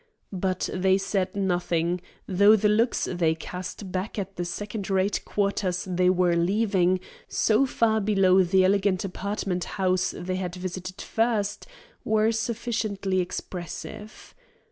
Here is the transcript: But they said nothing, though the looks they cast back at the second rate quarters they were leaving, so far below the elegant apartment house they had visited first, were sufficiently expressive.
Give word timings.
But 0.33 0.67
they 0.73 0.97
said 0.97 1.35
nothing, 1.35 2.01
though 2.27 2.55
the 2.55 2.67
looks 2.67 3.05
they 3.05 3.35
cast 3.35 3.91
back 3.91 4.17
at 4.17 4.35
the 4.35 4.45
second 4.45 4.89
rate 4.89 5.23
quarters 5.25 5.85
they 5.87 6.09
were 6.09 6.35
leaving, 6.35 6.99
so 7.27 7.67
far 7.67 8.01
below 8.01 8.41
the 8.41 8.65
elegant 8.65 9.05
apartment 9.05 9.65
house 9.77 10.11
they 10.17 10.37
had 10.37 10.55
visited 10.55 11.01
first, 11.03 11.67
were 12.03 12.31
sufficiently 12.31 13.19
expressive. 13.19 14.33